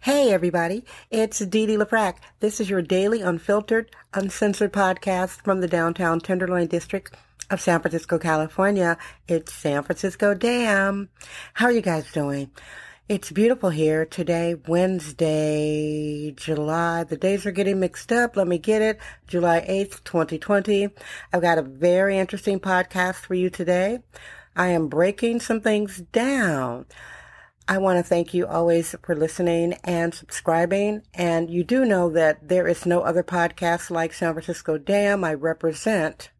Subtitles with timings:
[0.00, 1.76] Hey everybody, it's Dee Dee.
[2.38, 7.16] This is your daily unfiltered, uncensored podcast from the downtown Tenderloin district
[7.50, 8.96] of San Francisco, California.
[9.26, 11.08] It's San Francisco Damn.
[11.54, 12.52] How are you guys doing?
[13.08, 17.02] It's beautiful here today, Wednesday, July.
[17.02, 18.36] The days are getting mixed up.
[18.36, 19.00] Let me get it.
[19.26, 20.90] July 8th, 2020.
[21.32, 23.98] I've got a very interesting podcast for you today.
[24.54, 26.86] I am breaking some things down.
[27.70, 31.02] I want to thank you always for listening and subscribing.
[31.12, 35.22] And you do know that there is no other podcast like San Francisco Damn.
[35.22, 36.30] I represent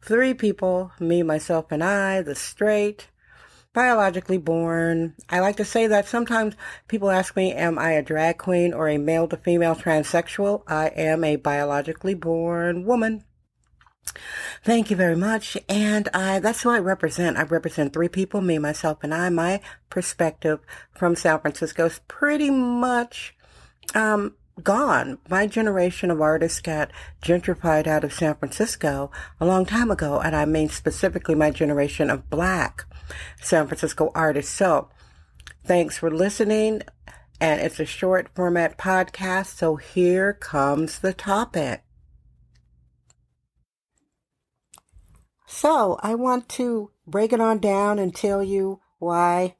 [0.00, 3.08] three people, me, myself, and I, the straight,
[3.72, 5.14] biologically born.
[5.28, 6.54] I like to say that sometimes
[6.86, 10.62] people ask me, am I a drag queen or a male to female transsexual?
[10.68, 13.24] I am a biologically born woman.
[14.62, 15.56] Thank you very much.
[15.68, 17.36] And I, that's who I represent.
[17.36, 19.28] I represent three people, me, myself, and I.
[19.28, 19.60] My
[19.90, 20.60] perspective
[20.92, 23.36] from San Francisco is pretty much,
[23.94, 25.18] um, gone.
[25.28, 26.90] My generation of artists got
[27.22, 30.20] gentrified out of San Francisco a long time ago.
[30.20, 32.86] And I mean specifically my generation of black
[33.40, 34.52] San Francisco artists.
[34.52, 34.88] So
[35.64, 36.82] thanks for listening.
[37.40, 39.56] And it's a short format podcast.
[39.56, 41.82] So here comes the topic.
[45.46, 49.54] So I want to break it on down and tell you why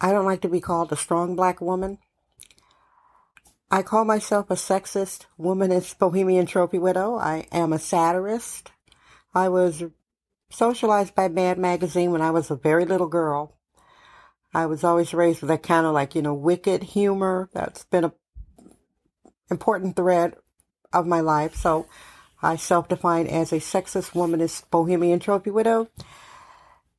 [0.00, 1.98] I don't like to be called a strong black woman.
[3.70, 7.16] I call myself a sexist womanist bohemian trophy widow.
[7.16, 8.70] I am a satirist.
[9.34, 9.82] I was
[10.50, 13.56] socialized by Mad Magazine when I was a very little girl.
[14.54, 17.50] I was always raised with that kind of like, you know, wicked humor.
[17.52, 18.12] That's been a
[19.50, 20.36] important thread
[20.92, 21.56] of my life.
[21.56, 21.86] So
[22.44, 25.88] I self-define as a sexist womanist bohemian trophy widow.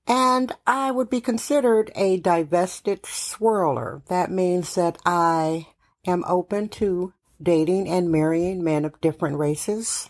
[0.07, 4.05] And I would be considered a divested swirler.
[4.07, 5.67] That means that I
[6.05, 10.09] am open to dating and marrying men of different races.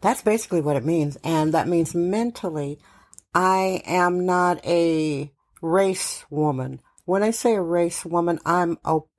[0.00, 1.18] That's basically what it means.
[1.22, 2.78] And that means mentally,
[3.34, 6.80] I am not a race woman.
[7.04, 9.09] When I say a race woman, I'm open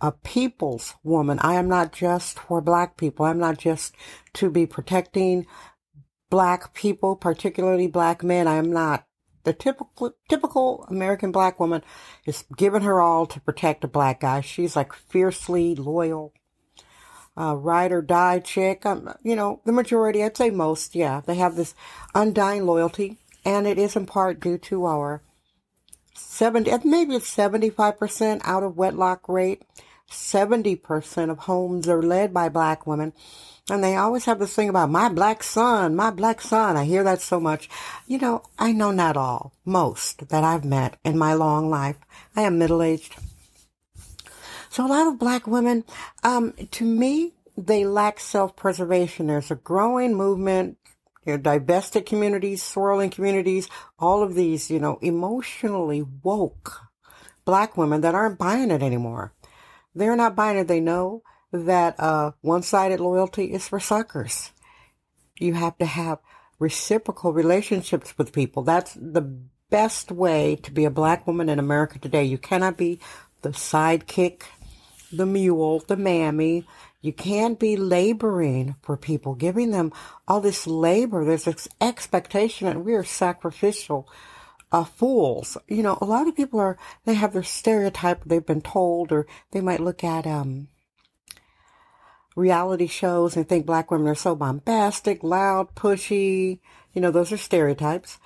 [0.00, 1.38] a people's woman.
[1.40, 3.26] I am not just for black people.
[3.26, 3.94] I'm not just
[4.34, 5.46] to be protecting
[6.30, 8.48] black people, particularly black men.
[8.48, 9.06] I am not
[9.44, 11.82] the typical typical American black woman
[12.26, 14.40] is giving her all to protect a black guy.
[14.40, 16.34] She's like fiercely loyal,
[17.38, 18.84] uh, ride or die chick.
[18.84, 21.74] Um, you know, the majority, I'd say most, yeah, they have this
[22.14, 25.22] undying loyalty, and it is in part due to our
[26.14, 29.62] seventy, maybe it's seventy five percent out of wedlock rate.
[30.10, 33.12] 70% of homes are led by black women.
[33.70, 36.76] And they always have this thing about my black son, my black son.
[36.76, 37.68] I hear that so much.
[38.06, 41.96] You know, I know not all, most that I've met in my long life.
[42.34, 43.14] I am middle aged.
[44.70, 45.84] So a lot of black women,
[46.22, 49.26] um, to me, they lack self-preservation.
[49.26, 50.78] There's a growing movement,
[51.24, 56.80] you know, divested communities, swirling communities, all of these, you know, emotionally woke
[57.44, 59.32] black women that aren't buying it anymore.
[59.94, 60.68] They're not buying it.
[60.68, 64.52] They know that uh, one-sided loyalty is for suckers.
[65.38, 66.18] You have to have
[66.58, 68.62] reciprocal relationships with people.
[68.62, 69.22] That's the
[69.70, 72.24] best way to be a black woman in America today.
[72.24, 73.00] You cannot be
[73.42, 74.42] the sidekick,
[75.12, 76.66] the mule, the mammy.
[77.00, 79.92] You can't be laboring for people, giving them
[80.28, 81.24] all this labor.
[81.24, 84.06] There's this expectation that we are sacrificial
[84.72, 85.56] uh, fools.
[85.68, 89.26] You know, a lot of people are, they have their stereotype they've been told, or
[89.52, 90.68] they might look at, um,
[92.36, 96.60] reality shows and think black women are so bombastic, loud, pushy.
[96.92, 98.18] You know, those are stereotypes.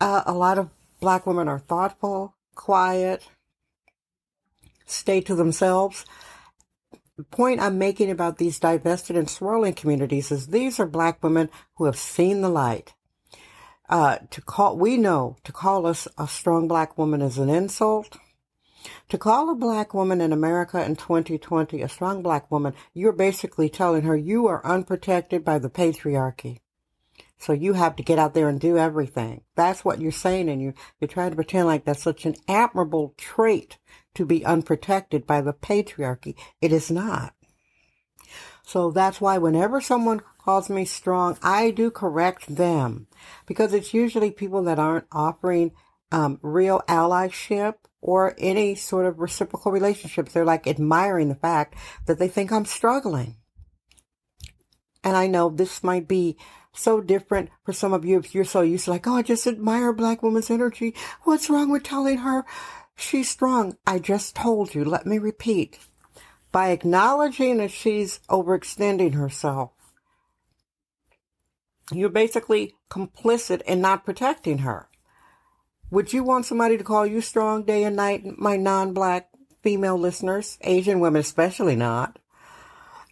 [0.00, 0.70] Uh, a lot of
[1.00, 3.26] black women are thoughtful, quiet,
[4.84, 6.04] stay to themselves.
[7.16, 11.48] The point I'm making about these divested and swirling communities is these are black women
[11.76, 12.94] who have seen the light
[13.88, 18.18] uh, to call, we know to call us a strong black woman is an insult.
[19.08, 23.68] To call a black woman in America in 2020 a strong black woman, you're basically
[23.68, 26.60] telling her you are unprotected by the patriarchy.
[27.38, 29.42] So you have to get out there and do everything.
[29.54, 33.14] That's what you're saying, and you you're trying to pretend like that's such an admirable
[33.16, 33.78] trait
[34.14, 36.34] to be unprotected by the patriarchy.
[36.60, 37.34] It is not.
[38.62, 43.06] So that's why whenever someone calls me strong, I do correct them
[43.44, 45.72] because it's usually people that aren't offering
[46.10, 50.32] um, real allyship or any sort of reciprocal relationships.
[50.32, 51.74] They're like admiring the fact
[52.06, 53.36] that they think I'm struggling.
[55.04, 56.38] And I know this might be
[56.72, 59.46] so different for some of you if you're so used to like, oh, I just
[59.46, 60.94] admire black woman's energy.
[61.24, 62.46] What's wrong with telling her
[62.96, 63.76] She's strong.
[63.86, 64.84] I just told you.
[64.84, 65.78] Let me repeat.
[66.50, 69.72] By acknowledging that she's overextending herself,
[71.92, 74.88] you're basically complicit in not protecting her.
[75.90, 79.28] Would you want somebody to call you strong day and night, my non black
[79.62, 80.58] female listeners?
[80.62, 82.18] Asian women, especially not.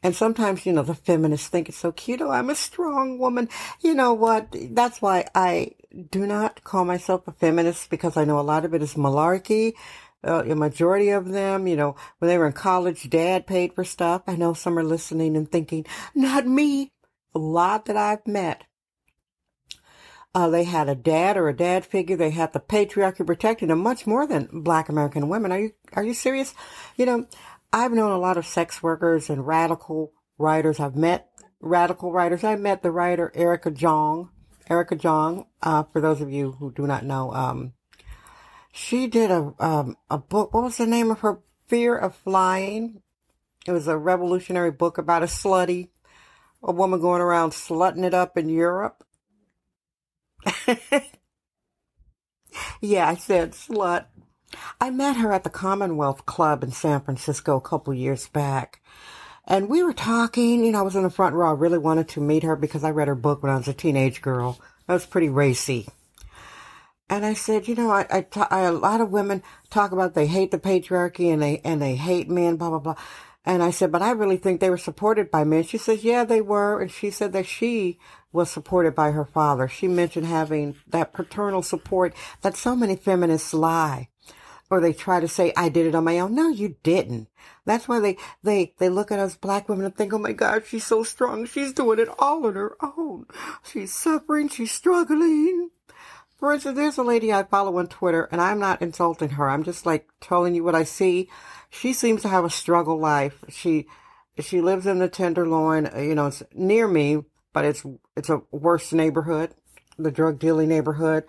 [0.03, 2.21] And sometimes, you know, the feminists think it's so cute.
[2.21, 3.49] Oh, I'm a strong woman.
[3.81, 4.49] You know what?
[4.53, 5.71] That's why I
[6.11, 9.73] do not call myself a feminist because I know a lot of it is malarkey.
[10.23, 13.85] Uh, a majority of them, you know, when they were in college, dad paid for
[13.85, 14.23] stuff.
[14.27, 16.93] I know some are listening and thinking, not me.
[17.35, 18.65] A lot that I've met.
[20.35, 22.17] Uh, they had a dad or a dad figure.
[22.17, 25.53] They had the patriarchy protecting them much more than black American women.
[25.53, 26.55] Are you, are you serious?
[26.97, 27.27] You know,
[27.73, 30.81] I've known a lot of sex workers and radical writers.
[30.81, 31.29] I've met
[31.61, 32.45] radical writers.
[32.45, 34.31] I met the writer Erica Jong.
[34.69, 37.73] Erica Jong, uh, for those of you who do not know, um,
[38.73, 40.55] she did a um, a book.
[40.55, 41.41] What was the name of her?
[41.69, 43.03] Fear of Flying.
[43.67, 45.89] It was a revolutionary book about a slutty,
[46.65, 49.05] a woman going around slutting it up in Europe.
[52.81, 54.07] yeah, I said slut.
[54.81, 58.81] I met her at the Commonwealth Club in San Francisco a couple years back.
[59.47, 61.51] And we were talking, you know, I was in the front row.
[61.51, 63.75] I really wanted to meet her because I read her book when I was a
[63.75, 64.59] teenage girl.
[64.89, 65.87] I was pretty racy.
[67.11, 70.59] And I said, you know, I, a lot of women talk about they hate the
[70.59, 72.95] patriarchy and they, and they hate men, blah, blah, blah.
[73.45, 75.65] And I said, but I really think they were supported by men.
[75.65, 76.81] She says, yeah, they were.
[76.81, 77.99] And she said that she
[78.33, 79.69] was supported by her father.
[79.69, 84.09] She mentioned having that paternal support that so many feminists lie
[84.71, 86.35] or they try to say, I did it on my own.
[86.35, 87.29] No, you didn't.
[87.65, 90.65] That's why they, they, they look at us black women and think, oh my God,
[90.67, 91.47] she's so strong.
[91.47, 93.27] She's doing it all on her own.
[93.63, 94.49] She's suffering.
[94.49, 95.71] She's struggling.
[96.45, 99.49] For instance, there's a lady I follow on Twitter and I'm not insulting her.
[99.49, 101.31] I'm just like telling you what I see.
[101.71, 103.43] She seems to have a struggle life.
[103.49, 103.87] She,
[104.39, 107.23] she lives in the Tenderloin, you know, it's near me,
[107.55, 107.83] but it's,
[108.15, 109.55] it's a worse neighborhood
[109.97, 111.25] the drug dealing neighborhood.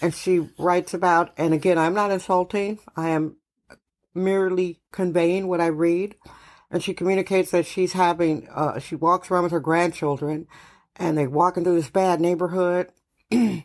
[0.00, 2.78] And she writes about, and again, I'm not insulting.
[2.94, 3.38] I am
[4.14, 6.14] merely conveying what I read.
[6.70, 10.46] And she communicates that she's having, uh, she walks around with her grandchildren
[10.94, 12.92] and they walking through this bad neighborhood.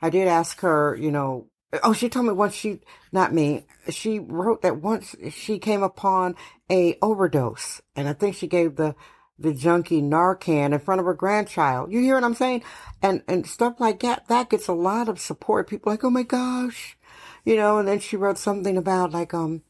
[0.00, 1.46] I did ask her, you know,
[1.82, 2.80] oh, she told me once she,
[3.12, 6.36] not me, she wrote that once she came upon
[6.70, 8.94] a overdose and I think she gave the,
[9.38, 11.92] the junkie Narcan in front of her grandchild.
[11.92, 12.62] You hear what I'm saying?
[13.02, 15.68] And, and stuff like that, that gets a lot of support.
[15.68, 16.96] People like, oh my gosh,
[17.44, 19.62] you know, and then she wrote something about like, um,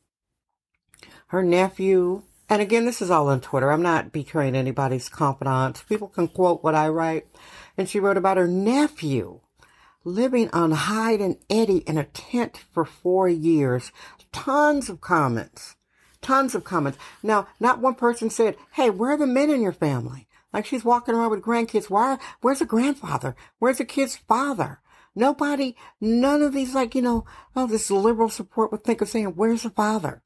[1.28, 2.22] her nephew.
[2.50, 3.70] And again, this is all on Twitter.
[3.70, 5.82] I'm not betraying anybody's confidence.
[5.82, 7.26] People can quote what I write.
[7.76, 9.40] And she wrote about her nephew
[10.08, 13.93] living on Hyde and Eddy in a tent for four years.
[14.32, 15.76] Tons of comments
[16.20, 16.99] Tons of comments.
[17.22, 20.26] Now, not one person said, Hey, where are the men in your family?
[20.52, 21.90] Like she's walking around with grandkids.
[21.90, 23.37] Why, where's the grandfather?
[23.58, 24.81] Where's the kid's father?
[25.14, 27.25] Nobody, none of these, like, you know,
[27.56, 30.22] oh, this liberal support would think of saying, where's the father?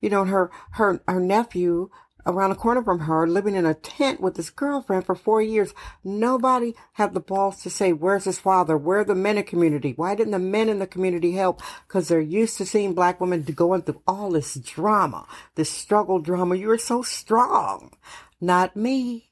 [0.00, 1.90] You know, her, her, her nephew
[2.24, 5.74] around the corner from her, living in a tent with his girlfriend for four years.
[6.04, 8.76] Nobody had the balls to say, where's his father?
[8.76, 9.92] Where are the men in community?
[9.96, 11.62] Why didn't the men in the community help?
[11.86, 16.56] Because they're used to seeing black women going through all this drama, this struggle drama.
[16.56, 17.92] You are so strong.
[18.40, 19.30] Not me.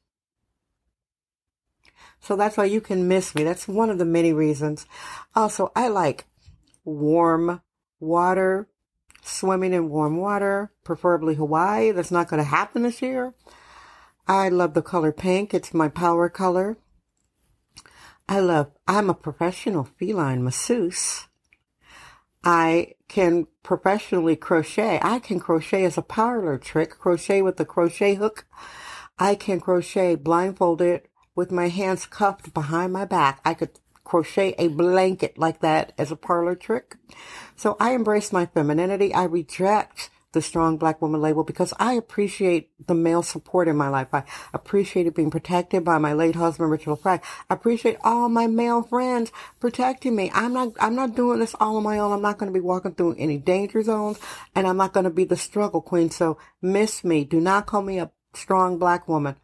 [2.20, 3.44] So that's why you can miss me.
[3.44, 4.86] That's one of the many reasons.
[5.34, 6.26] Also, I like
[6.84, 7.62] warm
[7.98, 8.68] water
[9.22, 11.90] swimming in warm water, preferably Hawaii.
[11.90, 13.34] That's not going to happen this year.
[14.26, 15.52] I love the color pink.
[15.52, 16.78] It's my power color.
[18.28, 21.26] I love, I'm a professional feline masseuse.
[22.44, 25.00] I can professionally crochet.
[25.02, 28.46] I can crochet as a parlor trick, crochet with the crochet hook.
[29.18, 33.40] I can crochet blindfolded with my hands cuffed behind my back.
[33.44, 33.78] I could
[34.10, 36.96] crochet a blanket like that as a parlor trick.
[37.54, 39.14] So I embrace my femininity.
[39.14, 43.88] I reject the strong black woman label because I appreciate the male support in my
[43.88, 44.08] life.
[44.12, 47.22] I appreciated being protected by my late husband, Richard LaFrac.
[47.48, 50.32] I appreciate all my male friends protecting me.
[50.34, 52.10] I'm not, I'm not doing this all on my own.
[52.10, 54.18] I'm not going to be walking through any danger zones
[54.56, 56.10] and I'm not going to be the struggle queen.
[56.10, 57.22] So miss me.
[57.22, 59.36] Do not call me a strong black woman.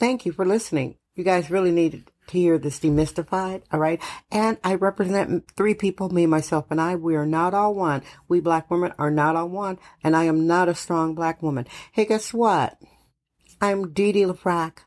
[0.00, 0.96] Thank you for listening.
[1.14, 4.02] You guys really need hear this demystified, all right?
[4.30, 6.96] And I represent three people, me, myself, and I.
[6.96, 8.02] We are not all one.
[8.28, 11.66] We black women are not all one, and I am not a strong black woman.
[11.92, 12.78] Hey, guess what?
[13.60, 14.78] I'm Dee Dee LaFrac.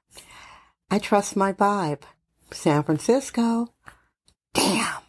[0.89, 2.01] I trust my vibe.
[2.51, 3.73] San Francisco.
[4.53, 5.04] Damn.